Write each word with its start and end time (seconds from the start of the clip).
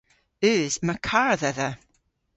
Eus. 0.51 0.75
Yma 0.81 0.95
karr 1.07 1.37
dhedha. 1.41 1.69